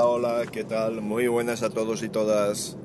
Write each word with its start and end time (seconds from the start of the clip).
Hola, 0.00 0.06
hola, 0.06 0.46
¿qué 0.52 0.62
tal? 0.62 1.00
Muy 1.02 1.26
buenas 1.26 1.64
a 1.64 1.70
todos 1.70 2.04
y 2.04 2.08
todas. 2.08 2.76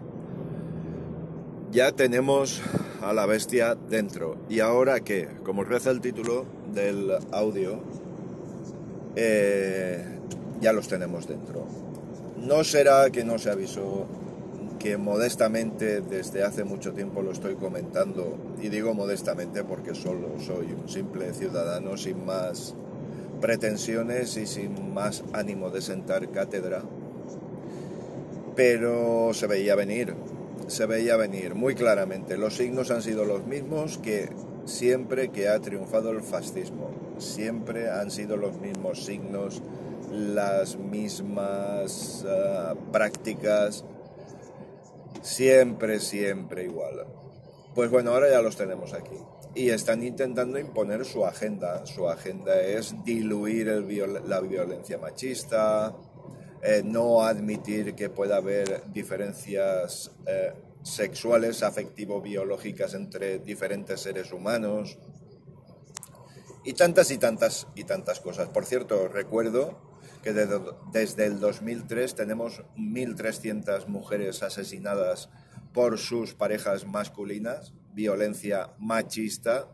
Ya 1.71 1.91
tenemos 1.91 2.63
a 3.03 3.13
la 3.13 3.27
bestia 3.27 3.75
dentro. 3.75 4.37
¿Y 4.49 4.61
ahora 4.61 4.99
qué? 5.01 5.27
Como 5.43 5.63
reza 5.63 5.91
el 5.91 6.01
título 6.01 6.47
del 6.73 7.11
audio, 7.31 7.83
eh, 9.15 10.03
ya 10.59 10.73
los 10.73 10.87
tenemos 10.87 11.27
dentro. 11.27 11.67
No 12.41 12.63
será 12.63 13.07
que 13.11 13.23
no 13.23 13.37
se 13.37 13.51
avisó, 13.51 14.07
que 14.79 14.97
modestamente 14.97 16.01
desde 16.01 16.41
hace 16.43 16.63
mucho 16.63 16.93
tiempo 16.93 17.21
lo 17.21 17.31
estoy 17.31 17.53
comentando, 17.57 18.39
y 18.59 18.69
digo 18.69 18.95
modestamente 18.95 19.63
porque 19.63 19.93
solo 19.93 20.39
soy 20.39 20.73
un 20.73 20.89
simple 20.89 21.31
ciudadano 21.35 21.95
sin 21.95 22.25
más 22.25 22.73
pretensiones 23.39 24.35
y 24.37 24.47
sin 24.47 24.95
más 24.95 25.23
ánimo 25.33 25.69
de 25.69 25.81
sentar 25.81 26.31
cátedra, 26.31 26.81
pero 28.55 29.33
se 29.33 29.47
veía 29.47 29.75
venir, 29.75 30.15
se 30.67 30.85
veía 30.85 31.17
venir 31.17 31.55
muy 31.55 31.75
claramente. 31.75 32.37
Los 32.37 32.55
signos 32.55 32.91
han 32.91 33.01
sido 33.01 33.25
los 33.25 33.45
mismos 33.45 33.97
que 33.97 34.29
siempre 34.65 35.29
que 35.29 35.49
ha 35.49 35.59
triunfado 35.59 36.11
el 36.11 36.21
fascismo, 36.21 36.91
siempre 37.17 37.89
han 37.89 38.11
sido 38.11 38.37
los 38.37 38.59
mismos 38.59 39.05
signos, 39.05 39.61
las 40.11 40.77
mismas 40.77 42.25
uh, 42.25 42.91
prácticas, 42.91 43.83
siempre, 45.21 45.99
siempre 45.99 46.65
igual. 46.65 47.05
Pues 47.73 47.89
bueno, 47.89 48.11
ahora 48.11 48.29
ya 48.29 48.41
los 48.41 48.55
tenemos 48.55 48.93
aquí 48.93 49.17
y 49.55 49.69
están 49.69 50.03
intentando 50.03 50.59
imponer 50.59 51.05
su 51.05 51.25
agenda. 51.25 51.85
Su 51.85 52.07
agenda 52.07 52.59
es 52.61 52.95
diluir 53.03 53.67
la 54.27 54.39
violencia 54.41 54.97
machista, 54.97 55.95
eh, 56.63 56.81
no 56.83 57.23
admitir 57.23 57.93
que 57.93 58.09
pueda 58.09 58.37
haber 58.37 58.89
diferencias 58.93 60.11
eh, 60.25 60.53
sexuales, 60.81 61.61
afectivo-biológicas 61.61 62.93
entre 62.93 63.39
diferentes 63.39 63.99
seres 63.99 64.31
humanos 64.31 64.97
y 66.63 66.71
tantas 66.73 67.11
y 67.11 67.17
tantas 67.17 67.67
y 67.75 67.83
tantas 67.83 68.21
cosas. 68.21 68.47
Por 68.47 68.65
cierto, 68.65 69.09
recuerdo 69.09 69.77
que 70.23 70.31
desde 70.31 71.25
el 71.25 71.41
2003 71.41 72.15
tenemos 72.15 72.63
1.300 72.77 73.87
mujeres 73.87 74.41
asesinadas 74.41 75.29
por 75.73 75.97
sus 75.97 76.33
parejas 76.33 76.87
masculinas, 76.87 77.73
violencia 77.93 78.71
machista, 78.79 79.67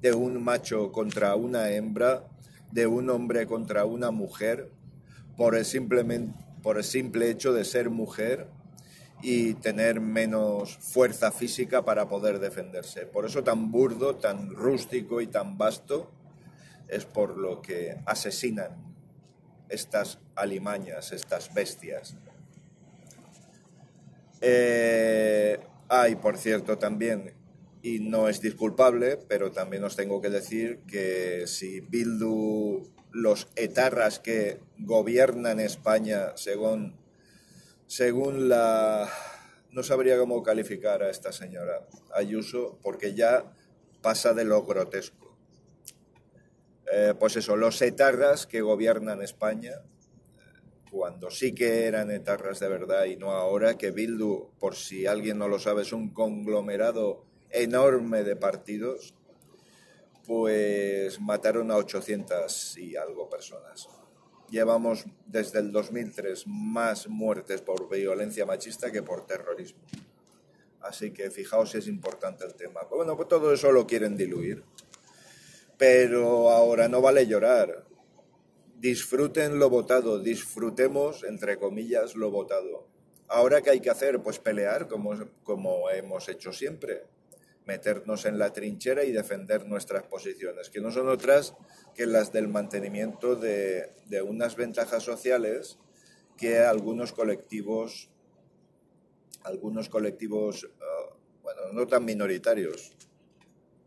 de 0.00 0.12
un 0.12 0.42
macho 0.44 0.92
contra 0.92 1.34
una 1.34 1.70
hembra, 1.70 2.28
de 2.70 2.86
un 2.86 3.10
hombre 3.10 3.48
contra 3.48 3.84
una 3.84 4.12
mujer, 4.12 4.70
por 5.38 5.54
el, 5.54 5.64
simplemente, 5.64 6.34
por 6.62 6.78
el 6.78 6.84
simple 6.84 7.30
hecho 7.30 7.52
de 7.52 7.64
ser 7.64 7.90
mujer 7.90 8.48
y 9.22 9.54
tener 9.54 10.00
menos 10.00 10.76
fuerza 10.78 11.30
física 11.30 11.84
para 11.84 12.08
poder 12.08 12.40
defenderse. 12.40 13.06
Por 13.06 13.24
eso 13.24 13.44
tan 13.44 13.70
burdo, 13.70 14.16
tan 14.16 14.50
rústico 14.50 15.20
y 15.20 15.28
tan 15.28 15.56
vasto 15.56 16.10
es 16.88 17.04
por 17.04 17.38
lo 17.38 17.62
que 17.62 17.96
asesinan 18.04 18.96
estas 19.68 20.18
alimañas, 20.34 21.12
estas 21.12 21.54
bestias. 21.54 22.16
Eh, 24.40 25.60
hay, 25.88 26.16
por 26.16 26.36
cierto, 26.36 26.78
también, 26.78 27.34
y 27.80 28.00
no 28.00 28.28
es 28.28 28.40
disculpable, 28.40 29.18
pero 29.28 29.52
también 29.52 29.84
os 29.84 29.94
tengo 29.94 30.20
que 30.20 30.30
decir 30.30 30.80
que 30.80 31.46
si 31.46 31.80
Bildu, 31.80 32.97
los 33.12 33.48
etarras 33.56 34.18
que 34.18 34.60
gobiernan 34.78 35.60
España, 35.60 36.36
según, 36.36 36.96
según 37.86 38.48
la... 38.48 39.08
No 39.70 39.82
sabría 39.82 40.18
cómo 40.18 40.42
calificar 40.42 41.02
a 41.02 41.10
esta 41.10 41.32
señora 41.32 41.86
Ayuso, 42.14 42.78
porque 42.82 43.14
ya 43.14 43.52
pasa 44.00 44.32
de 44.32 44.44
lo 44.44 44.64
grotesco. 44.64 45.36
Eh, 46.90 47.14
pues 47.18 47.36
eso, 47.36 47.56
los 47.56 47.80
etarras 47.82 48.46
que 48.46 48.62
gobiernan 48.62 49.20
España, 49.20 49.82
cuando 50.90 51.30
sí 51.30 51.54
que 51.54 51.84
eran 51.84 52.10
etarras 52.10 52.60
de 52.60 52.68
verdad 52.68 53.04
y 53.04 53.16
no 53.16 53.32
ahora, 53.32 53.76
que 53.76 53.90
Bildu, 53.90 54.50
por 54.58 54.74
si 54.74 55.06
alguien 55.06 55.38
no 55.38 55.48
lo 55.48 55.58
sabe, 55.58 55.82
es 55.82 55.92
un 55.92 56.14
conglomerado 56.14 57.26
enorme 57.50 58.24
de 58.24 58.36
partidos, 58.36 59.14
pues 60.28 61.20
mataron 61.20 61.72
a 61.72 61.76
800 61.76 62.76
y 62.78 62.94
algo 62.94 63.28
personas. 63.28 63.88
Llevamos 64.50 65.06
desde 65.26 65.58
el 65.58 65.72
2003 65.72 66.44
más 66.46 67.08
muertes 67.08 67.62
por 67.62 67.88
violencia 67.90 68.46
machista 68.46 68.92
que 68.92 69.02
por 69.02 69.26
terrorismo. 69.26 69.80
Así 70.82 71.10
que 71.10 71.30
fijaos 71.30 71.70
si 71.70 71.78
es 71.78 71.88
importante 71.88 72.44
el 72.44 72.54
tema. 72.54 72.82
Bueno, 72.90 73.16
pues 73.16 73.28
todo 73.28 73.52
eso 73.52 73.72
lo 73.72 73.86
quieren 73.86 74.16
diluir. 74.16 74.62
Pero 75.76 76.50
ahora 76.50 76.88
no 76.88 77.00
vale 77.00 77.26
llorar 77.26 77.88
disfruten 78.78 79.58
lo 79.58 79.70
votado, 79.70 80.20
disfrutemos, 80.20 81.24
entre 81.24 81.58
comillas, 81.58 82.14
lo 82.14 82.30
votado. 82.30 82.86
Ahora, 83.26 83.60
¿qué 83.60 83.70
hay 83.70 83.80
que 83.80 83.90
hacer? 83.90 84.22
Pues 84.22 84.38
pelear, 84.38 84.88
como, 84.88 85.14
como 85.42 85.90
hemos 85.90 86.28
hecho 86.28 86.52
siempre, 86.52 87.04
meternos 87.68 88.24
en 88.24 88.38
la 88.38 88.50
trinchera 88.50 89.04
y 89.04 89.12
defender 89.12 89.66
nuestras 89.66 90.04
posiciones, 90.04 90.70
que 90.70 90.80
no 90.80 90.90
son 90.90 91.06
otras 91.08 91.54
que 91.94 92.06
las 92.06 92.32
del 92.32 92.48
mantenimiento 92.48 93.36
de, 93.36 93.92
unas 94.24 94.56
ventajas 94.56 95.02
sociales 95.02 95.78
que 96.38 96.60
algunos 96.60 97.12
colectivos, 97.12 98.08
algunos 99.44 99.90
colectivos, 99.90 100.64
uh, 100.64 101.14
bueno, 101.42 101.60
no 101.74 101.86
tan 101.86 102.06
minoritarios, 102.06 102.96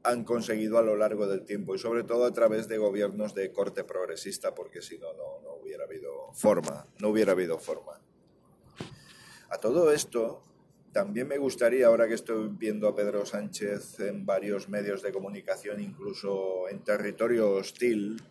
han 0.04 0.26
conseguido 0.26 0.78
a 0.78 0.84
lo 0.84 0.96
largo 0.96 1.26
del 1.26 1.44
tiempo 1.44 1.74
y 1.74 1.80
sobre 1.80 2.04
todo 2.04 2.26
a 2.26 2.34
través 2.34 2.68
de 2.68 2.78
gobiernos 2.78 3.34
de 3.34 3.52
corte 3.52 3.84
progresista, 3.84 4.54
porque 4.54 4.84
si 4.84 5.00
no, 5.00 5.12
no, 5.14 5.54
hubiera 5.60 5.86
habido 5.86 6.32
forma, 6.34 6.88
no 7.00 7.10
hubiera 7.10 7.32
habido 7.32 7.58
forma. 7.58 8.00
A 9.50 9.58
todo 9.58 9.92
esto, 9.92 10.44
también 10.92 11.28
me 11.28 11.38
gustaría, 11.38 11.88
ahora 11.88 12.08
que 12.08 12.16
estoy 12.16 12.50
viendo 12.50 12.88
a 12.88 12.96
Pedro 12.96 13.26
Sánchez 13.26 14.00
en 14.02 14.26
varios 14.26 14.68
medios 14.68 15.02
de 15.02 15.12
comunicación, 15.12 15.80
incluso 15.80 16.68
en 16.70 16.84
territorio 16.84 17.52
hostil, 17.52 18.22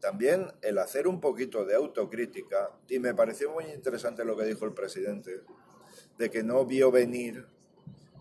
también 0.00 0.46
el 0.62 0.78
hacer 0.78 1.06
un 1.06 1.20
poquito 1.20 1.66
de 1.66 1.74
autocrítica, 1.74 2.70
y 2.88 2.98
me 2.98 3.14
pareció 3.14 3.50
muy 3.50 3.64
interesante 3.64 4.24
lo 4.24 4.36
que 4.36 4.46
dijo 4.46 4.64
el 4.64 4.72
presidente, 4.72 5.42
de 6.16 6.30
que 6.30 6.42
no 6.42 6.64
vio 6.64 6.90
venir 6.90 7.46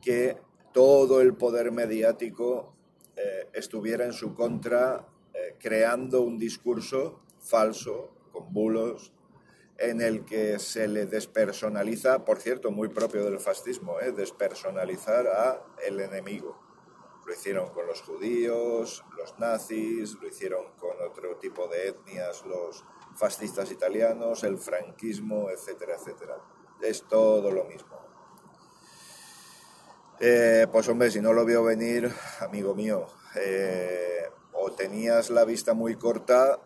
que 0.01 0.37
todo 0.73 1.21
el 1.21 1.35
poder 1.35 1.71
mediático 1.71 2.75
eh, 3.15 3.47
estuviera 3.53 4.05
en 4.05 4.13
su 4.13 4.35
contra, 4.35 5.07
eh, 5.33 5.55
creando 5.57 6.21
un 6.21 6.37
discurso 6.37 7.21
falso, 7.39 8.11
con 8.31 8.51
bulos, 8.53 9.13
en 9.79 10.01
el 10.01 10.25
que 10.25 10.59
se 10.59 10.87
le 10.87 11.05
despersonaliza, 11.05 12.25
por 12.25 12.39
cierto, 12.39 12.69
muy 12.69 12.89
propio 12.89 13.23
del 13.23 13.39
fascismo, 13.39 13.99
eh, 14.01 14.11
despersonalizar 14.11 15.27
a 15.27 15.63
el 15.85 16.01
enemigo. 16.01 16.59
Lo 17.25 17.33
hicieron 17.33 17.69
con 17.69 17.87
los 17.87 18.01
judíos, 18.01 19.05
los 19.17 19.39
nazis, 19.39 20.15
lo 20.21 20.27
hicieron 20.27 20.73
con 20.77 20.97
otro 21.01 21.37
tipo 21.37 21.67
de 21.67 21.89
etnias, 21.89 22.43
los 22.45 22.83
fascistas 23.15 23.71
italianos, 23.71 24.43
el 24.43 24.57
franquismo, 24.57 25.49
etcétera, 25.49 25.95
etcétera. 25.95 26.37
Es 26.81 27.03
todo 27.03 27.49
lo 27.51 27.63
mismo. 27.63 27.97
Eh, 30.19 30.67
pues 30.69 30.89
hombre, 30.89 31.09
si 31.09 31.21
no 31.21 31.31
lo 31.31 31.45
veo 31.45 31.63
venir, 31.63 32.11
amigo 32.41 32.75
mío, 32.75 33.07
eh, 33.35 34.29
o 34.51 34.71
tenías 34.71 35.29
la 35.29 35.45
vista 35.45 35.73
muy 35.73 35.95
corta 35.95 36.59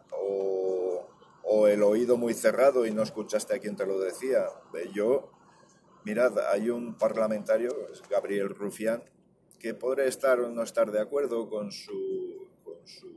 o, 1.56 1.68
el 1.68 1.84
oído 1.84 2.18
muy 2.18 2.34
cerrado 2.34 2.86
y 2.86 2.92
no 2.92 3.04
escuchaste 3.04 3.56
a 3.56 3.60
quien 3.60 3.76
te 3.76 3.86
lo 3.86 4.00
decía. 4.00 4.46
Yo, 4.94 5.32
mirad, 6.04 6.38
hay 6.52 6.70
un 6.70 6.98
parlamentario, 6.98 7.72
Gabriel 8.10 8.50
Rufián, 8.50 9.04
que 9.60 9.74
podrá 9.74 10.06
estar 10.06 10.40
o 10.40 10.50
no 10.50 10.64
estar 10.64 10.92
de 10.92 11.00
acuerdo 11.00 11.50
con 11.50 11.72
su, 11.72 12.50
con 12.64 12.86
su, 12.86 13.10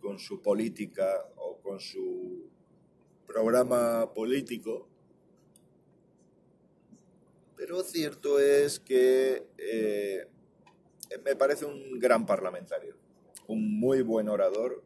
con 0.00 0.18
su 0.18 0.42
política 0.42 1.26
o 1.36 1.58
con 1.58 1.80
su 1.80 2.50
programa 3.26 4.12
político, 4.12 4.88
pero 7.56 7.82
cierto 7.82 8.38
es 8.38 8.78
que 8.78 9.46
eh, 9.56 10.28
me 11.24 11.34
parece 11.34 11.64
un 11.64 11.98
gran 11.98 12.26
parlamentario, 12.26 12.94
un 13.46 13.80
muy 13.80 14.02
buen 14.02 14.28
orador 14.28 14.83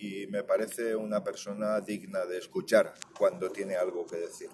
y 0.00 0.26
me 0.28 0.44
parece 0.44 0.96
una 0.96 1.22
persona 1.22 1.78
digna 1.82 2.24
de 2.24 2.38
escuchar 2.38 2.94
cuando 3.18 3.50
tiene 3.50 3.76
algo 3.76 4.06
que 4.06 4.16
decir. 4.16 4.48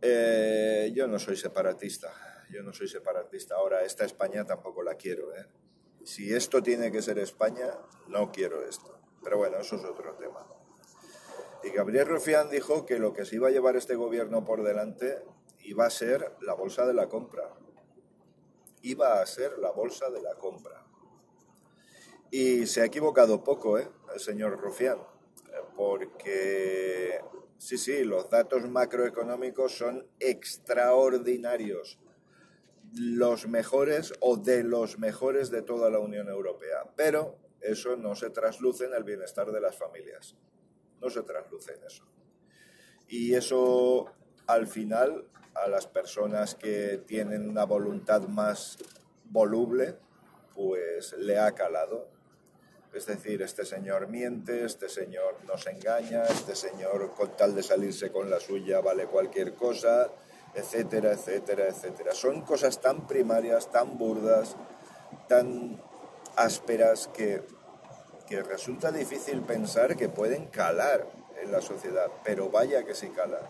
Eh, 0.00 0.90
yo 0.94 1.06
no 1.06 1.18
soy 1.18 1.36
separatista, 1.36 2.10
yo 2.50 2.62
no 2.62 2.72
soy 2.72 2.88
separatista. 2.88 3.56
Ahora, 3.56 3.84
esta 3.84 4.06
España 4.06 4.46
tampoco 4.46 4.82
la 4.82 4.94
quiero. 4.94 5.34
¿eh? 5.36 5.44
Si 6.02 6.34
esto 6.34 6.62
tiene 6.62 6.90
que 6.90 7.02
ser 7.02 7.18
España, 7.18 7.76
no 8.08 8.32
quiero 8.32 8.64
esto. 8.64 8.98
Pero 9.22 9.36
bueno, 9.36 9.58
eso 9.58 9.76
es 9.76 9.84
otro 9.84 10.14
tema. 10.14 10.46
Y 11.62 11.68
Gabriel 11.68 12.06
Rufián 12.06 12.48
dijo 12.48 12.86
que 12.86 12.98
lo 12.98 13.12
que 13.12 13.26
se 13.26 13.36
iba 13.36 13.48
a 13.48 13.50
llevar 13.50 13.76
este 13.76 13.96
gobierno 13.96 14.46
por 14.46 14.62
delante 14.62 15.22
iba 15.58 15.84
a 15.84 15.90
ser 15.90 16.36
la 16.40 16.54
bolsa 16.54 16.86
de 16.86 16.94
la 16.94 17.10
compra. 17.10 17.52
Iba 18.80 19.20
a 19.20 19.26
ser 19.26 19.58
la 19.58 19.72
bolsa 19.72 20.08
de 20.08 20.22
la 20.22 20.36
compra. 20.36 20.89
Y 22.30 22.66
se 22.66 22.82
ha 22.82 22.84
equivocado 22.84 23.42
poco, 23.42 23.78
¿eh? 23.78 23.88
El 24.14 24.20
señor 24.20 24.60
Rufián. 24.60 24.98
Porque, 25.76 27.20
sí, 27.58 27.76
sí, 27.76 28.04
los 28.04 28.30
datos 28.30 28.68
macroeconómicos 28.68 29.76
son 29.76 30.06
extraordinarios. 30.20 31.98
Los 32.92 33.48
mejores 33.48 34.12
o 34.20 34.36
de 34.36 34.62
los 34.62 34.98
mejores 34.98 35.50
de 35.50 35.62
toda 35.62 35.90
la 35.90 35.98
Unión 35.98 36.28
Europea. 36.28 36.92
Pero 36.96 37.36
eso 37.60 37.96
no 37.96 38.14
se 38.14 38.30
trasluce 38.30 38.84
en 38.84 38.94
el 38.94 39.04
bienestar 39.04 39.50
de 39.50 39.60
las 39.60 39.76
familias. 39.76 40.36
No 41.00 41.10
se 41.10 41.22
trasluce 41.22 41.74
en 41.74 41.84
eso. 41.84 42.04
Y 43.08 43.34
eso, 43.34 44.06
al 44.46 44.68
final, 44.68 45.26
a 45.54 45.68
las 45.68 45.86
personas 45.86 46.54
que 46.54 47.02
tienen 47.06 47.48
una 47.48 47.64
voluntad 47.64 48.22
más 48.28 48.78
voluble, 49.24 49.96
pues 50.54 51.14
le 51.18 51.38
ha 51.38 51.52
calado. 51.52 52.08
Es 52.92 53.06
decir, 53.06 53.40
este 53.42 53.64
señor 53.64 54.08
miente, 54.08 54.64
este 54.64 54.88
señor 54.88 55.36
nos 55.46 55.66
engaña, 55.66 56.24
este 56.24 56.56
señor 56.56 57.12
con 57.16 57.36
tal 57.36 57.54
de 57.54 57.62
salirse 57.62 58.10
con 58.10 58.28
la 58.28 58.40
suya 58.40 58.80
vale 58.80 59.06
cualquier 59.06 59.54
cosa, 59.54 60.10
etcétera, 60.54 61.12
etcétera, 61.12 61.68
etcétera. 61.68 62.12
Son 62.12 62.42
cosas 62.42 62.80
tan 62.80 63.06
primarias, 63.06 63.70
tan 63.70 63.96
burdas, 63.96 64.56
tan 65.28 65.80
ásperas 66.34 67.08
que, 67.08 67.42
que 68.26 68.42
resulta 68.42 68.90
difícil 68.90 69.42
pensar 69.42 69.96
que 69.96 70.08
pueden 70.08 70.46
calar 70.46 71.06
en 71.40 71.52
la 71.52 71.60
sociedad, 71.60 72.08
pero 72.24 72.50
vaya 72.50 72.84
que 72.84 72.94
sí 72.94 73.10
calan. 73.10 73.42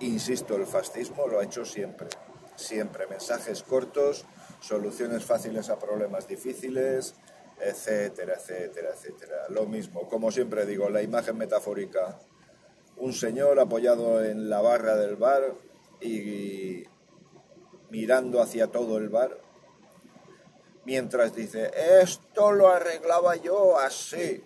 Insisto, 0.00 0.56
el 0.56 0.66
fascismo 0.66 1.26
lo 1.28 1.38
ha 1.38 1.44
hecho 1.44 1.64
siempre, 1.64 2.08
siempre. 2.56 3.06
Mensajes 3.06 3.62
cortos, 3.62 4.26
soluciones 4.60 5.24
fáciles 5.24 5.70
a 5.70 5.78
problemas 5.78 6.26
difíciles, 6.28 7.14
etcétera, 7.60 8.34
etcétera, 8.34 8.90
etcétera. 8.94 9.46
Lo 9.48 9.66
mismo, 9.66 10.08
como 10.08 10.30
siempre 10.30 10.66
digo, 10.66 10.88
la 10.88 11.02
imagen 11.02 11.36
metafórica. 11.36 12.18
Un 12.96 13.12
señor 13.12 13.60
apoyado 13.60 14.24
en 14.24 14.50
la 14.50 14.60
barra 14.60 14.96
del 14.96 15.16
bar 15.16 15.54
y 16.00 16.84
mirando 17.90 18.40
hacia 18.40 18.68
todo 18.68 18.98
el 18.98 19.08
bar, 19.08 19.38
mientras 20.84 21.34
dice, 21.34 21.70
esto 22.00 22.52
lo 22.52 22.68
arreglaba 22.68 23.36
yo 23.36 23.78
así 23.78 24.44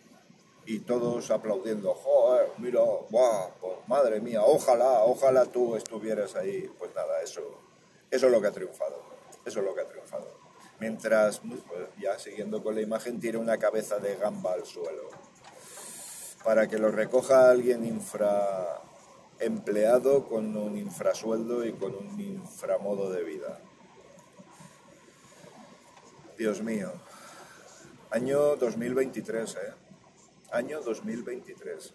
y 0.67 0.81
todos 0.81 1.31
aplaudiendo, 1.31 1.95
joder, 1.95 2.51
mira, 2.59 2.81
guau, 3.11 3.51
pues 3.61 3.75
madre 3.89 4.21
mía, 4.21 4.43
ojalá, 4.45 5.05
ojalá 5.05 5.47
tú 5.47 5.77
estuvieras 5.77 6.37
ahí. 6.37 6.71
Pues 6.79 6.95
nada, 6.95 7.21
eso, 7.23 7.43
eso 8.11 8.27
es 8.27 8.33
lo 8.33 8.41
que 8.41 8.49
ha 8.49 8.53
triunfado, 8.53 9.03
eso 9.45 9.61
es 9.61 9.65
lo 9.65 9.75
que 9.75 9.81
ha 9.81 9.89
triunfado. 9.89 10.42
Mientras, 10.83 11.41
ya 12.01 12.19
siguiendo 12.19 12.61
con 12.61 12.75
la 12.75 12.81
imagen, 12.81 13.21
tira 13.21 13.39
una 13.39 13.57
cabeza 13.57 14.01
de 14.01 14.17
gamba 14.17 14.55
al 14.55 14.67
suelo, 14.67 15.11
para 16.43 16.67
que 16.67 16.77
lo 16.77 16.91
recoja 16.91 17.49
alguien 17.49 17.87
infraempleado 17.87 20.27
con 20.27 20.57
un 20.57 20.77
infrasueldo 20.77 21.65
y 21.65 21.75
con 21.75 21.95
un 21.95 22.21
inframodo 22.21 23.13
de 23.13 23.23
vida. 23.23 23.61
Dios 26.37 26.61
mío, 26.63 26.91
año 28.11 28.57
2023, 28.57 29.55
¿eh? 29.55 29.59
año 30.51 30.81
2023. 30.81 31.95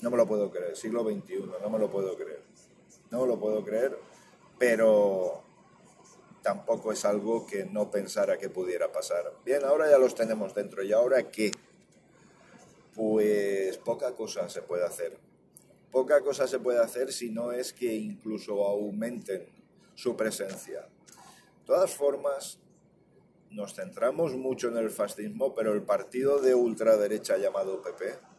No 0.00 0.10
me 0.10 0.16
lo 0.16 0.26
puedo 0.26 0.50
creer, 0.50 0.76
siglo 0.76 1.04
XXI, 1.04 1.44
no 1.62 1.70
me 1.70 1.78
lo 1.78 1.88
puedo 1.88 2.16
creer. 2.16 2.42
No 3.12 3.20
me 3.20 3.28
lo 3.28 3.38
puedo 3.38 3.62
creer, 3.62 3.96
pero 4.58 5.44
tampoco 6.42 6.92
es 6.92 7.04
algo 7.04 7.46
que 7.46 7.64
no 7.64 7.90
pensara 7.90 8.38
que 8.38 8.50
pudiera 8.50 8.90
pasar. 8.92 9.32
Bien, 9.44 9.64
ahora 9.64 9.90
ya 9.90 9.98
los 9.98 10.14
tenemos 10.14 10.54
dentro. 10.54 10.82
¿Y 10.82 10.92
ahora 10.92 11.30
qué? 11.30 11.52
Pues 12.94 13.78
poca 13.78 14.14
cosa 14.14 14.48
se 14.48 14.62
puede 14.62 14.84
hacer. 14.84 15.16
Poca 15.90 16.20
cosa 16.20 16.46
se 16.46 16.58
puede 16.58 16.80
hacer 16.80 17.12
si 17.12 17.30
no 17.30 17.52
es 17.52 17.72
que 17.72 17.94
incluso 17.94 18.64
aumenten 18.66 19.46
su 19.94 20.16
presencia. 20.16 20.80
De 20.80 21.66
todas 21.66 21.94
formas, 21.94 22.58
nos 23.50 23.74
centramos 23.74 24.34
mucho 24.34 24.68
en 24.68 24.78
el 24.78 24.90
fascismo, 24.90 25.54
pero 25.54 25.74
el 25.74 25.82
partido 25.82 26.40
de 26.40 26.54
ultraderecha 26.54 27.36
llamado 27.36 27.82
PP 27.82 28.31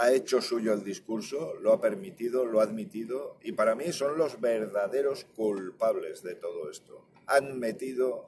ha 0.00 0.12
hecho 0.12 0.40
suyo 0.40 0.72
el 0.72 0.82
discurso, 0.82 1.54
lo 1.60 1.72
ha 1.72 1.80
permitido, 1.80 2.44
lo 2.44 2.60
ha 2.60 2.64
admitido, 2.64 3.36
y 3.42 3.52
para 3.52 3.74
mí 3.74 3.92
son 3.92 4.16
los 4.16 4.40
verdaderos 4.40 5.24
culpables 5.36 6.22
de 6.22 6.34
todo 6.34 6.70
esto. 6.70 7.04
Han 7.26 7.58
metido 7.58 8.26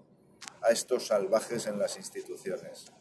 a 0.62 0.70
estos 0.70 1.06
salvajes 1.06 1.66
en 1.66 1.78
las 1.78 1.96
instituciones. 1.96 2.92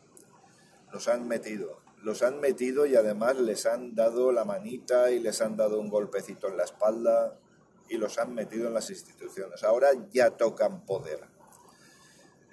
Los 0.91 1.07
han 1.07 1.27
metido. 1.27 1.81
Los 2.01 2.23
han 2.23 2.39
metido 2.39 2.85
y 2.85 2.95
además 2.95 3.37
les 3.37 3.65
han 3.65 3.93
dado 3.93 4.31
la 4.31 4.45
manita 4.45 5.11
y 5.11 5.19
les 5.19 5.41
han 5.41 5.55
dado 5.57 5.79
un 5.79 5.89
golpecito 5.89 6.47
en 6.47 6.57
la 6.57 6.63
espalda 6.63 7.37
y 7.89 7.97
los 7.97 8.17
han 8.17 8.33
metido 8.33 8.67
en 8.67 8.73
las 8.73 8.89
instituciones. 8.89 9.63
Ahora 9.63 9.89
ya 10.11 10.31
tocan 10.31 10.85
poder 10.85 11.31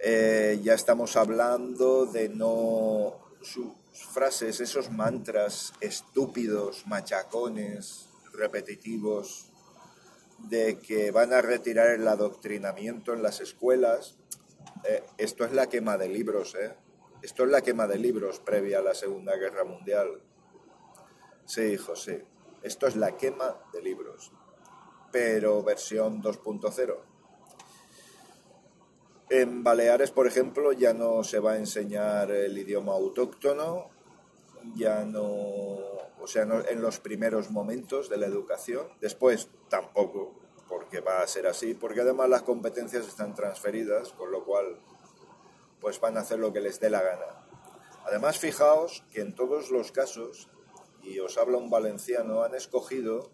eh, 0.00 0.61
ya 0.62 0.75
estamos 0.75 1.17
hablando 1.17 2.06
de 2.06 2.29
no 2.29 3.19
frases, 3.93 4.61
esos 4.61 4.90
mantras 4.90 5.73
estúpidos, 5.81 6.87
machacones, 6.87 8.08
repetitivos, 8.32 9.50
de 10.38 10.79
que 10.79 11.11
van 11.11 11.32
a 11.32 11.43
retirar 11.43 11.88
el 11.88 12.06
adoctrinamiento 12.06 13.12
en 13.12 13.23
las 13.23 13.40
escuelas. 13.40 14.17
Eh, 14.85 15.02
esto 15.19 15.44
es 15.44 15.52
la 15.52 15.69
quema 15.69 15.96
de 15.96 16.08
libros, 16.08 16.55
¿eh? 16.55 16.75
Esto 17.23 17.44
es 17.44 17.50
la 17.50 17.62
quema 17.62 17.88
de 17.88 17.99
libros 17.99 18.38
previa 18.38 18.79
a 18.79 18.82
la 18.82 18.94
Segunda 18.94 19.37
Guerra 19.37 19.64
Mundial. 19.64 20.23
Sí, 21.44 21.76
José, 21.76 22.26
esto 22.62 22.87
es 22.87 22.94
la 22.94 23.17
quema 23.17 23.56
de 23.73 23.82
libros, 23.82 24.32
pero 25.11 25.62
versión 25.64 26.23
2.0. 26.23 27.07
En 29.30 29.62
Baleares, 29.62 30.10
por 30.10 30.26
ejemplo, 30.26 30.72
ya 30.72 30.94
no 30.94 31.22
se 31.22 31.38
va 31.38 31.53
a 31.53 31.56
enseñar 31.58 32.31
el 32.31 32.56
idioma 32.56 32.94
autóctono, 32.94 33.91
ya 34.74 35.05
no, 35.05 35.22
o 35.22 36.26
sea, 36.26 36.43
en 36.43 36.81
los 36.81 36.98
primeros 36.98 37.50
momentos 37.50 38.08
de 38.08 38.17
la 38.17 38.26
educación, 38.26 38.86
después 39.03 39.48
tampoco, 39.69 40.34
porque 40.67 41.00
va 41.00 41.20
a 41.20 41.26
ser 41.26 41.46
así, 41.46 41.74
porque 41.74 42.00
además 42.00 42.31
las 42.31 42.43
competencias 42.43 43.06
están 43.06 43.34
transferidas, 43.34 44.12
con 44.12 44.31
lo 44.31 44.44
cual 44.44 44.79
pues 45.81 46.00
van 46.00 46.17
a 46.17 46.20
hacer 46.20 46.38
lo 46.38 46.53
que 46.53 46.60
les 46.60 46.81
dé 46.81 46.88
la 46.88 47.03
gana. 47.03 47.46
Además, 48.06 48.38
fijaos 48.38 49.05
que 49.12 49.20
en 49.20 49.34
todos 49.34 49.70
los 49.70 49.93
casos, 49.93 50.48
y 51.03 51.19
os 51.19 51.36
habla 51.36 51.58
un 51.58 51.69
valenciano, 51.69 52.43
han 52.43 52.55
escogido 52.55 53.31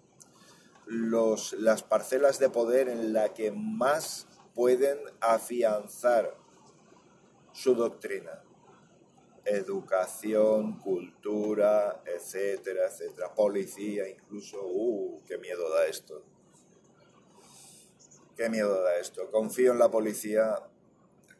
los, 0.87 1.53
las 1.53 1.85
parcelas 1.85 2.41
de 2.41 2.51
poder 2.51 2.89
en 2.89 3.13
la 3.13 3.33
que 3.33 3.53
más 3.53 4.27
pueden 4.55 4.99
afianzar 5.21 6.37
su 7.53 7.75
doctrina. 7.75 8.43
Educación, 9.45 10.79
cultura, 10.79 12.03
etcétera, 12.07 12.87
etcétera. 12.87 13.35
Policía 13.35 14.09
incluso. 14.09 14.61
¡Uh! 14.65 15.23
¡Qué 15.27 15.37
miedo 15.39 15.69
da 15.71 15.87
esto! 15.87 16.23
¿Qué 18.37 18.49
miedo 18.49 18.83
da 18.83 18.99
esto? 18.99 19.31
Confío 19.31 19.73
en 19.73 19.79
la 19.79 19.91
policía, 19.91 20.57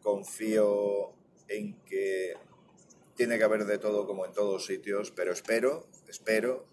confío 0.03 1.13
en 1.49 1.83
que 1.85 2.35
tiene 3.17 3.39
que 3.39 3.45
haber 3.45 3.65
de 3.65 3.79
todo 3.79 4.07
como 4.07 4.25
en 4.27 4.33
todos 4.33 4.67
sitios, 4.67 5.11
pero 5.11 5.33
espero, 5.33 5.87
espero 6.09 6.67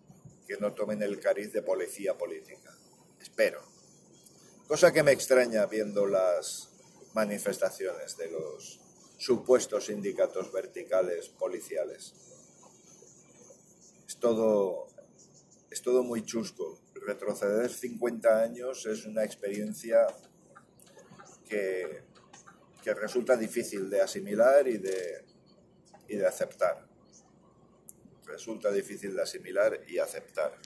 que 0.48 0.58
no 0.58 0.74
tomen 0.74 1.02
el 1.02 1.20
cariz 1.20 1.52
de 1.54 1.62
policía 1.64 2.18
política. 2.18 2.76
Espero. 3.20 3.62
Cosa 4.72 4.94
que 4.94 5.04
me 5.04 5.12
extraña 5.12 5.66
viendo 5.66 6.08
las 6.08 6.70
manifestaciones 7.14 8.16
de 8.16 8.32
los 8.32 8.80
supuestos 9.18 9.88
sindicatos 9.88 10.50
verticales 10.54 11.28
policiales. 11.28 12.14
Es 14.08 14.16
todo, 14.16 14.88
es 15.70 15.82
todo 15.82 16.04
muy 16.04 16.24
chusco. 16.24 16.80
Retroceder 17.06 17.70
50 17.70 18.42
años 18.42 18.86
es 18.86 19.06
una 19.06 19.26
experiencia 19.26 20.08
que, 21.50 22.04
que 22.82 22.94
resulta 22.94 23.36
difícil 23.36 23.90
de 23.90 24.00
asimilar 24.00 24.70
y 24.70 24.78
de, 24.78 25.26
y 26.08 26.16
de 26.16 26.26
aceptar. 26.26 26.88
Resulta 28.26 28.72
difícil 28.72 29.18
de 29.18 29.22
asimilar 29.22 29.82
y 29.86 29.98
aceptar. 29.98 30.58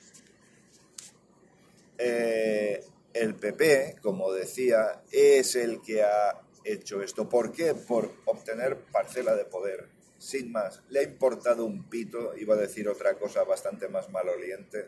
Eh, 1.98 2.86
el 3.16 3.34
PP, 3.36 3.96
como 4.02 4.34
decía, 4.34 5.02
es 5.10 5.56
el 5.56 5.82
que 5.82 6.04
ha 6.04 6.42
hecho 6.66 7.02
esto. 7.02 7.30
¿Por 7.30 7.54
qué? 7.54 7.74
Por 7.74 8.12
obtener 8.26 8.78
parcela 8.92 9.36
de 9.36 9.46
poder. 9.46 9.88
sin 10.18 10.52
más, 10.52 10.82
le 10.90 11.00
ha 11.02 11.04
importado 11.04 11.66
un 11.66 11.90
pito, 11.90 12.36
iba 12.38 12.56
a 12.56 12.58
decir 12.58 12.88
otra 12.88 13.16
cosa 13.16 13.44
bastante 13.44 13.90
más 13.90 14.10
maloliente, 14.10 14.88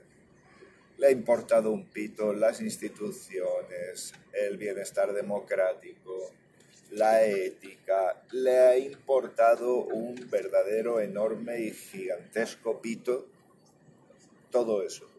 le 0.98 1.08
ha 1.08 1.12
importado 1.12 1.72
un 1.72 1.86
pito 1.86 2.34
las 2.34 2.62
instituciones, 2.62 4.14
el 4.34 4.58
bienestar 4.58 5.14
democrático, 5.14 6.32
la 6.92 7.24
ética, 7.24 8.24
le 8.32 8.58
ha 8.58 8.78
importado 8.78 9.76
un 9.84 10.28
verdadero, 10.30 11.00
enorme 11.02 11.60
y 11.60 11.72
gigantesco 11.72 12.82
pito 12.82 13.28
todo 14.50 14.82
eso. 14.82 15.17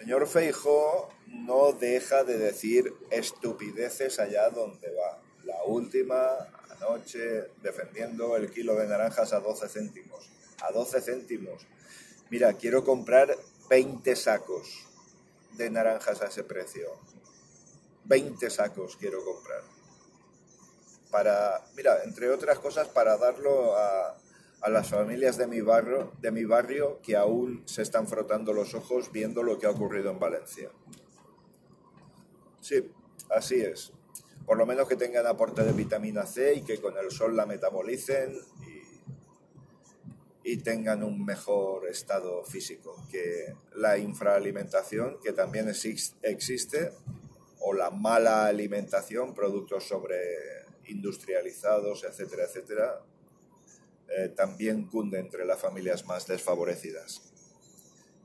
Señor 0.00 0.26
Feijó 0.26 1.10
no 1.26 1.72
deja 1.72 2.24
de 2.24 2.38
decir 2.38 2.94
estupideces 3.10 4.18
allá 4.18 4.48
donde 4.48 4.90
va. 4.94 5.20
La 5.44 5.62
última 5.64 6.38
anoche 6.70 7.50
defendiendo 7.62 8.34
el 8.34 8.50
kilo 8.50 8.76
de 8.76 8.86
naranjas 8.86 9.34
a 9.34 9.40
12 9.40 9.68
céntimos. 9.68 10.30
A 10.62 10.72
12 10.72 11.02
céntimos. 11.02 11.66
Mira, 12.30 12.54
quiero 12.54 12.82
comprar 12.82 13.36
20 13.68 14.16
sacos 14.16 14.86
de 15.58 15.68
naranjas 15.68 16.22
a 16.22 16.28
ese 16.28 16.44
precio. 16.44 16.98
20 18.04 18.48
sacos 18.48 18.96
quiero 18.96 19.22
comprar. 19.22 19.62
Para, 21.10 21.62
mira, 21.76 22.04
entre 22.04 22.30
otras 22.30 22.58
cosas, 22.58 22.88
para 22.88 23.18
darlo 23.18 23.76
a, 23.76 24.16
a 24.62 24.68
las 24.68 24.90
familias 24.90 25.38
de 25.38 25.46
mi 25.46 25.60
barrio, 25.60 26.12
de 26.20 26.30
mi 26.30 26.44
barrio 26.44 27.00
que 27.02 27.16
aún 27.16 27.62
se 27.66 27.82
están 27.82 28.06
frotando 28.06 28.52
los 28.52 28.74
ojos 28.74 29.10
viendo 29.10 29.42
lo 29.42 29.58
que 29.58 29.66
ha 29.66 29.70
ocurrido 29.70 30.10
en 30.10 30.18
Valencia. 30.18 30.70
Sí, 32.60 32.90
así 33.30 33.60
es. 33.60 33.92
Por 34.44 34.58
lo 34.58 34.66
menos 34.66 34.88
que 34.88 34.96
tengan 34.96 35.26
aporte 35.26 35.62
de 35.62 35.72
vitamina 35.72 36.26
C 36.26 36.54
y 36.54 36.62
que 36.62 36.80
con 36.80 36.96
el 36.98 37.10
sol 37.10 37.36
la 37.36 37.46
metabolicen 37.46 38.36
y, 40.42 40.56
tengan 40.64 41.04
un 41.04 41.24
mejor 41.24 41.88
estado 41.88 42.44
físico. 42.44 42.96
Que 43.10 43.54
la 43.76 43.96
infraalimentación, 43.96 45.18
que 45.22 45.32
también 45.32 45.68
existe, 45.68 46.90
o 47.60 47.72
la 47.72 47.90
mala 47.90 48.46
alimentación, 48.46 49.32
productos 49.32 49.86
sobre 49.86 50.16
industrializados, 50.86 52.02
etcétera, 52.02 52.44
etcétera, 52.44 53.00
eh, 54.16 54.28
también 54.28 54.86
cunde 54.86 55.18
entre 55.18 55.44
las 55.44 55.60
familias 55.60 56.04
más 56.06 56.26
desfavorecidas. 56.26 57.22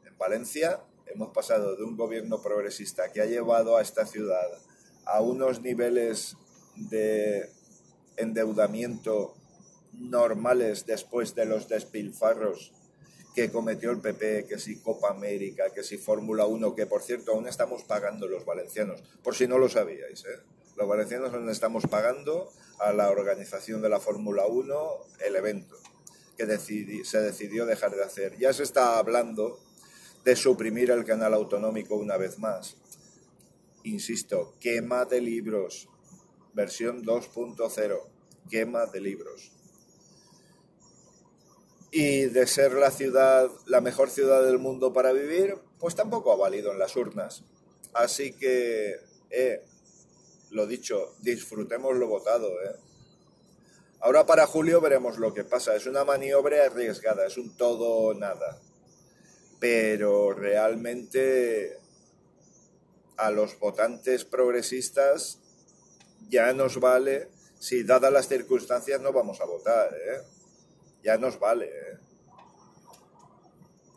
En 0.06 0.18
Valencia 0.18 0.82
hemos 1.06 1.30
pasado 1.30 1.76
de 1.76 1.84
un 1.84 1.96
gobierno 1.96 2.42
progresista 2.42 3.12
que 3.12 3.22
ha 3.22 3.26
llevado 3.26 3.78
a 3.78 3.82
esta 3.82 4.06
ciudad 4.06 4.48
a 5.06 5.22
unos 5.22 5.62
niveles 5.62 6.38
de 6.76 7.50
endeudamiento 8.18 9.36
normales 9.94 10.86
después 10.86 11.36
de 11.36 11.46
los 11.46 11.68
despilfarros 11.68 12.74
que 13.36 13.52
cometió 13.52 13.92
el 13.92 14.00
PP, 14.00 14.46
que 14.48 14.58
si 14.58 14.80
Copa 14.80 15.10
América, 15.10 15.66
que 15.74 15.84
si 15.84 15.98
Fórmula 15.98 16.46
1, 16.46 16.74
que 16.74 16.86
por 16.86 17.02
cierto 17.02 17.34
aún 17.34 17.48
estamos 17.48 17.84
pagando 17.84 18.28
los 18.28 18.46
valencianos, 18.46 19.04
por 19.22 19.36
si 19.36 19.46
no 19.46 19.58
lo 19.58 19.68
sabíais, 19.68 20.24
¿eh? 20.26 20.55
Los 20.76 20.88
valencianos 20.88 21.34
aún 21.34 21.50
estamos 21.50 21.86
pagando 21.88 22.52
a 22.80 22.92
la 22.92 23.10
organización 23.10 23.82
de 23.82 23.90
la 23.90 24.00
Fórmula 24.00 24.46
1 24.46 24.78
el 25.26 25.36
evento 25.36 25.78
que 26.38 26.46
se 26.58 27.22
decidió 27.22 27.66
dejar 27.66 27.96
de 27.96 28.04
hacer. 28.04 28.38
Ya 28.38 28.52
se 28.54 28.64
está 28.64 28.98
hablando 28.98 29.60
de 30.26 30.36
suprimir 30.36 30.92
el 30.92 31.06
canal 31.06 31.34
autonómico 31.34 31.96
una 31.96 32.18
vez 32.18 32.40
más. 32.40 32.76
Insisto, 33.84 34.56
quema 34.60 35.06
de 35.06 35.22
libros, 35.22 35.88
versión 36.54 37.04
2.0, 37.04 38.00
quema 38.50 38.86
de 38.88 39.00
libros. 39.00 39.52
Y 41.92 42.26
de 42.26 42.48
ser 42.48 42.74
la 42.74 42.92
ciudad, 42.92 43.50
la 43.68 43.80
mejor 43.80 44.10
ciudad 44.10 44.44
del 44.44 44.60
mundo 44.60 44.92
para 44.92 45.14
vivir, 45.14 45.56
pues 45.80 45.96
tampoco 45.96 46.34
ha 46.34 46.36
valido 46.36 46.72
en 46.72 46.80
las 46.80 46.96
urnas. 46.98 47.44
Así 47.94 48.34
que, 48.34 48.96
eh, 49.30 49.64
lo 50.52 50.68
dicho, 50.68 51.16
disfrutemos 51.22 51.96
lo 51.96 52.08
votado, 52.08 52.50
eh. 52.64 52.76
Ahora 54.06 54.26
para 54.26 54.46
julio 54.46 54.82
veremos 54.82 55.18
lo 55.18 55.34
que 55.34 55.44
pasa. 55.44 55.76
Es 55.76 55.88
una 55.88 56.06
maniobra 56.06 56.66
arriesgada, 56.66 57.26
es 57.26 57.38
un 57.38 57.58
todo 57.58 58.14
nada. 58.14 58.62
Pero 59.60 60.32
realmente 60.32 61.80
a 63.18 63.32
los 63.32 63.58
votantes 63.58 64.26
progresistas 64.26 65.40
ya 66.30 66.54
nos 66.54 66.80
vale, 66.80 67.30
si 67.60 67.84
dadas 67.84 68.14
las 68.14 68.28
circunstancias 68.28 69.02
no 69.02 69.12
vamos 69.12 69.42
a 69.42 69.46
votar, 69.46 69.92
¿eh? 69.96 70.22
ya 71.04 71.18
nos 71.18 71.40
vale. 71.40 71.66
¿eh? 71.66 71.98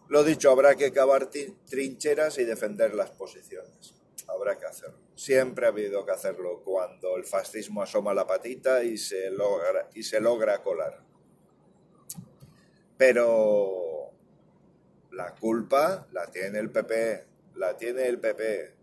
Lo 0.09 0.25
dicho, 0.25 0.51
habrá 0.51 0.75
que 0.77 0.91
cavar 0.91 1.29
trincheras 1.69 2.39
y 2.39 2.45
defender 2.45 2.95
las 2.95 3.11
posiciones 3.11 3.98
habrá 4.29 4.59
que 4.59 4.67
hacerlo. 4.67 4.99
Siempre 5.15 5.67
ha 5.67 5.71
habido 5.71 6.05
que 6.05 6.13
hacerlo 6.13 6.63
cuando 6.63 7.17
el 7.17 7.25
fascismo 7.25 7.83
asoma 7.83 8.15
la 8.15 8.27
patita 8.27 8.85
y 8.85 8.97
se 8.97 9.31
logra, 9.31 9.89
y 9.95 10.03
se 10.03 10.21
logra 10.21 10.63
colar. 10.63 11.03
Pero 12.97 14.13
la 15.13 15.35
culpa 15.35 16.07
la 16.13 16.31
tiene 16.31 16.59
el 16.59 16.71
PP, 16.71 17.25
la 17.57 17.77
tiene 17.77 18.07
el 18.07 18.21
PP, 18.21 18.75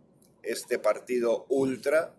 este 0.43 0.79
partido 0.79 1.45
ultra, 1.49 2.15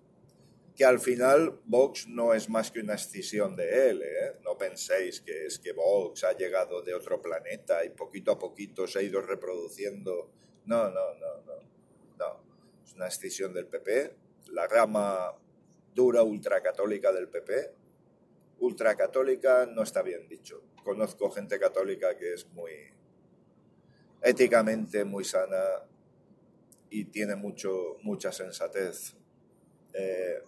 que 0.74 0.84
al 0.84 1.00
final 1.00 1.60
Vox 1.64 2.06
no 2.06 2.34
es 2.34 2.50
más 2.50 2.70
que 2.70 2.80
una 2.80 2.94
escisión 2.94 3.56
de 3.56 3.90
él. 3.90 4.02
¿eh? 4.02 4.36
No 4.44 4.58
penséis 4.58 5.22
que 5.22 5.46
es 5.46 5.58
que 5.58 5.72
Vox 5.72 6.22
ha 6.24 6.36
llegado 6.36 6.82
de 6.82 6.94
otro 6.94 7.20
planeta 7.20 7.82
y 7.84 7.90
poquito 7.90 8.32
a 8.32 8.38
poquito 8.38 8.86
se 8.86 8.98
ha 8.98 9.02
ido 9.02 9.22
reproduciendo. 9.22 10.30
No, 10.66 10.90
no, 10.90 11.14
no, 11.14 11.42
no 11.46 11.75
una 12.94 13.08
escisión 13.08 13.52
del 13.52 13.66
PP, 13.66 14.16
la 14.48 14.66
rama 14.66 15.34
dura 15.94 16.22
ultracatólica 16.22 17.12
del 17.12 17.28
PP. 17.28 17.74
Ultracatólica 18.60 19.66
no 19.66 19.82
está 19.82 20.02
bien 20.02 20.28
dicho. 20.28 20.62
Conozco 20.84 21.30
gente 21.30 21.58
católica 21.58 22.16
que 22.16 22.34
es 22.34 22.46
muy 22.50 22.70
éticamente 24.22 25.04
muy 25.04 25.24
sana 25.24 25.62
y 26.90 27.06
tiene 27.06 27.36
mucho, 27.36 27.96
mucha 28.02 28.32
sensatez. 28.32 29.16
Eh, 29.92 30.42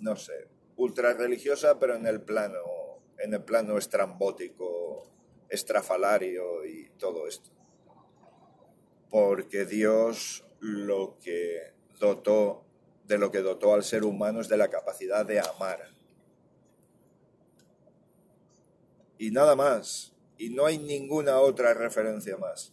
no 0.00 0.16
sé, 0.16 0.48
ultra 0.76 1.14
religiosa, 1.14 1.78
pero 1.78 1.94
en 1.94 2.06
el 2.06 2.20
plano, 2.22 2.60
en 3.18 3.34
el 3.34 3.42
plano 3.42 3.78
estrambótico, 3.78 5.02
estrafalario 5.48 6.64
y 6.64 6.90
todo 6.98 7.26
esto. 7.26 7.50
Porque 9.10 9.64
Dios 9.64 10.45
lo 10.60 11.16
que 11.22 11.72
dotó, 11.98 12.64
de 13.04 13.18
lo 13.18 13.30
que 13.30 13.40
dotó 13.40 13.74
al 13.74 13.84
ser 13.84 14.04
humano 14.04 14.40
es 14.40 14.48
de 14.48 14.56
la 14.56 14.68
capacidad 14.68 15.24
de 15.24 15.40
amar. 15.40 15.80
Y 19.18 19.30
nada 19.30 19.56
más. 19.56 20.12
Y 20.38 20.50
no 20.50 20.66
hay 20.66 20.78
ninguna 20.78 21.38
otra 21.40 21.72
referencia 21.72 22.36
más. 22.36 22.72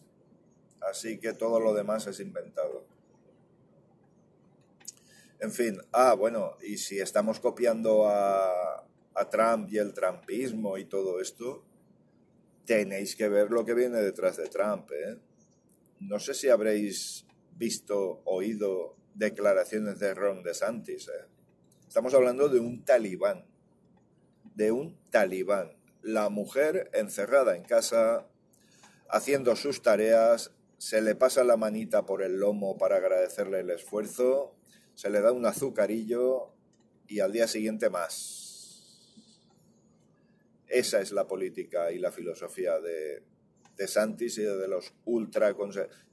Así 0.82 1.18
que 1.20 1.34
todo 1.34 1.60
lo 1.60 1.74
demás 1.74 2.08
es 2.08 2.20
inventado. 2.20 2.86
En 5.40 5.52
fin, 5.52 5.78
ah, 5.92 6.14
bueno, 6.14 6.58
y 6.62 6.78
si 6.78 7.00
estamos 7.00 7.40
copiando 7.40 8.08
a, 8.08 8.86
a 9.16 9.30
Trump 9.30 9.72
y 9.72 9.78
el 9.78 9.94
trumpismo 9.94 10.78
y 10.78 10.86
todo 10.86 11.20
esto, 11.20 11.64
tenéis 12.66 13.16
que 13.16 13.28
ver 13.28 13.52
lo 13.52 13.66
que 13.66 13.74
viene 13.74 13.98
detrás 14.00 14.38
de 14.38 14.48
Trump. 14.48 14.90
¿eh? 14.92 15.18
No 16.00 16.20
sé 16.20 16.34
si 16.34 16.50
habréis 16.50 17.26
visto, 17.58 18.22
oído 18.26 18.96
declaraciones 19.14 20.00
de 20.00 20.14
Ron 20.14 20.44
DeSantis. 20.44 21.08
¿eh? 21.08 21.28
Estamos 21.88 22.14
hablando 22.14 22.50
de 22.50 22.60
un 22.60 22.84
talibán, 22.84 23.46
de 24.56 24.72
un 24.72 24.98
talibán. 25.10 25.78
La 26.02 26.30
mujer 26.30 26.90
encerrada 26.94 27.56
en 27.56 27.64
casa, 27.64 28.28
haciendo 29.10 29.56
sus 29.56 29.82
tareas, 29.82 30.52
se 30.78 31.02
le 31.02 31.16
pasa 31.16 31.44
la 31.44 31.56
manita 31.56 32.06
por 32.06 32.24
el 32.24 32.40
lomo 32.40 32.78
para 32.78 32.98
agradecerle 32.98 33.62
el 33.62 33.70
esfuerzo, 33.70 34.56
se 34.96 35.10
le 35.10 35.22
da 35.22 35.32
un 35.32 35.46
azucarillo 35.46 36.52
y 37.08 37.22
al 37.22 37.32
día 37.32 37.48
siguiente 37.48 37.90
más. 37.90 38.52
Esa 40.68 41.00
es 41.00 41.12
la 41.12 41.28
política 41.28 41.92
y 41.92 42.00
la 42.00 42.12
filosofía 42.12 42.80
de, 42.80 43.24
de 43.78 43.88
Santis 43.88 44.38
y 44.38 44.42
de 44.42 44.68
los 44.68 44.94
ultra 45.06 45.56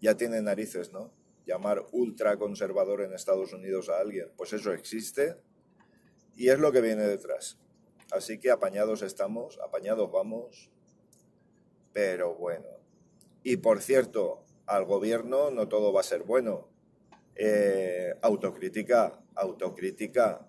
ya 0.01 0.17
tiene 0.17 0.43
narices, 0.43 0.93
¿no? 0.93 1.20
Llamar 1.51 1.85
ultraconservador 1.91 3.03
en 3.03 3.13
Estados 3.13 3.53
Unidos 3.53 3.89
a 3.89 3.99
alguien. 3.99 4.31
Pues 4.37 4.53
eso 4.53 4.73
existe 4.73 5.37
y 6.37 6.49
es 6.49 6.59
lo 6.59 6.71
que 6.71 6.81
viene 6.81 7.03
detrás. 7.03 7.59
Así 8.13 8.39
que 8.39 8.51
apañados 8.51 9.03
estamos, 9.03 9.59
apañados 9.65 10.11
vamos, 10.11 10.71
pero 11.93 12.35
bueno. 12.35 12.69
Y 13.43 13.57
por 13.57 13.83
cierto, 13.83 14.45
al 14.67 14.85
gobierno 14.85 15.51
no 15.51 15.69
todo 15.69 15.93
va 15.93 16.01
a 16.01 16.05
ser 16.05 16.23
bueno. 16.23 16.69
Eh, 17.35 18.15
autocrítica, 18.23 19.19
autocrítica. 19.35 20.47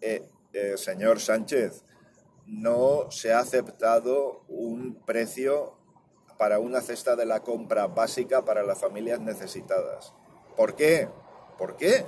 Eh, 0.00 0.28
eh, 0.52 0.76
señor 0.76 1.20
Sánchez, 1.20 1.84
no 2.46 3.10
se 3.10 3.32
ha 3.32 3.40
aceptado 3.40 4.44
un 4.48 5.02
precio 5.04 5.80
para 6.38 6.58
una 6.58 6.80
cesta 6.80 7.16
de 7.16 7.26
la 7.26 7.42
compra 7.42 7.86
básica 7.86 8.44
para 8.44 8.62
las 8.62 8.80
familias 8.80 9.20
necesitadas. 9.20 10.14
¿Por 10.60 10.74
qué? 10.74 11.08
¿Por 11.56 11.76
qué? 11.78 12.04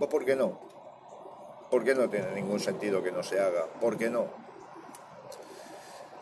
¿por 0.00 0.24
qué 0.24 0.34
no? 0.34 0.58
¿Por 1.70 1.84
qué 1.84 1.94
no 1.94 2.10
tiene 2.10 2.32
ningún 2.32 2.58
sentido 2.58 3.04
que 3.04 3.12
no 3.12 3.22
se 3.22 3.38
haga? 3.38 3.66
¿Por 3.80 3.96
qué 3.96 4.10
no? 4.10 4.26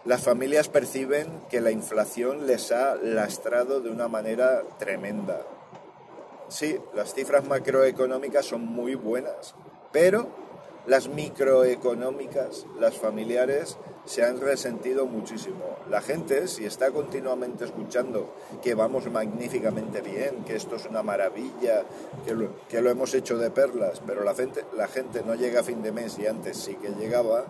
Las 0.05 0.23
familias 0.23 0.69
perciben 0.69 1.41
que 1.49 1.63
la 1.63 1.71
inflación 1.71 2.47
les 2.47 2.71
ha 2.73 2.97
lastrado 2.97 3.81
de 3.81 3.89
una 3.89 4.07
manera 4.07 4.65
tremenda. 4.79 5.41
Sí, 6.49 6.79
las 6.93 7.15
cifras 7.15 7.47
macroeconómicas 7.47 8.45
son 8.45 8.67
muy 8.67 8.95
buenas, 8.95 9.55
pero 9.93 10.27
las 10.85 11.09
microeconómicas, 11.09 12.67
las 12.79 12.99
familiares, 12.99 13.79
se 14.05 14.23
han 14.25 14.41
resentido 14.41 15.07
muchísimo. 15.07 15.77
La 15.89 16.01
gente, 16.01 16.47
si 16.49 16.65
está 16.65 16.91
continuamente 16.91 17.65
escuchando 17.65 18.35
que 18.63 18.75
vamos 18.75 19.11
magníficamente 19.11 20.01
bien, 20.01 20.45
que 20.45 20.57
esto 20.57 20.77
es 20.77 20.85
una 20.87 21.03
maravilla, 21.03 21.85
que 22.27 22.35
lo, 22.35 22.51
que 22.69 22.83
lo 22.83 22.91
hemos 22.91 23.15
hecho 23.15 23.39
de 23.39 23.51
perlas, 23.51 24.03
pero 24.07 24.23
la 24.25 24.35
gente, 24.35 24.65
la 24.77 24.89
gente 24.89 25.23
no 25.25 25.35
llega 25.35 25.61
a 25.61 25.65
fin 25.65 25.83
de 25.83 25.93
mes 25.93 26.19
y 26.19 26.27
antes 26.27 26.59
sí 26.59 26.75
que 26.75 26.91
llegaba, 26.91 27.45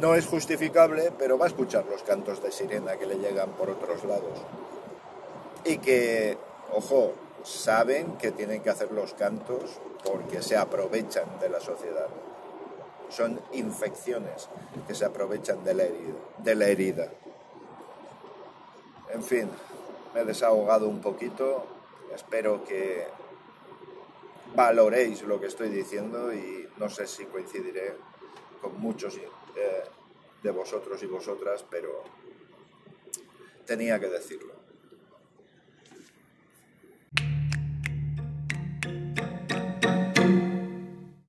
no 0.00 0.14
es 0.14 0.26
justificable, 0.26 1.12
pero 1.18 1.36
va 1.36 1.46
a 1.46 1.48
escuchar 1.48 1.84
los 1.86 2.02
cantos 2.02 2.42
de 2.42 2.52
sirena 2.52 2.96
que 2.96 3.06
le 3.06 3.18
llegan 3.18 3.50
por 3.50 3.70
otros 3.70 4.04
lados. 4.04 4.38
Y 5.64 5.78
que, 5.78 6.38
ojo, 6.72 7.12
saben 7.42 8.16
que 8.16 8.30
tienen 8.30 8.62
que 8.62 8.70
hacer 8.70 8.92
los 8.92 9.14
cantos 9.14 9.78
porque 10.04 10.42
se 10.42 10.56
aprovechan 10.56 11.38
de 11.40 11.48
la 11.48 11.60
sociedad. 11.60 12.06
Son 13.10 13.40
infecciones 13.52 14.48
que 14.86 14.94
se 14.94 15.04
aprovechan 15.04 15.62
de 15.64 15.74
la 15.74 15.84
herida. 15.84 16.14
De 16.38 16.54
la 16.54 16.66
herida. 16.68 17.12
En 19.12 19.22
fin, 19.22 19.50
me 20.14 20.20
he 20.20 20.24
desahogado 20.24 20.88
un 20.88 21.00
poquito. 21.00 21.66
Espero 22.14 22.64
que 22.64 23.06
valoréis 24.54 25.22
lo 25.22 25.40
que 25.40 25.46
estoy 25.46 25.68
diciendo 25.68 26.32
y 26.32 26.68
no 26.76 26.88
sé 26.88 27.06
si 27.06 27.24
coincidiré 27.26 27.94
con 28.60 28.78
muchos 28.80 29.16
eh, 29.16 29.82
de 30.42 30.50
vosotros 30.50 31.02
y 31.02 31.06
vosotras, 31.06 31.64
pero 31.68 32.02
tenía 33.66 33.98
que 34.00 34.08
decirlo. 34.08 34.59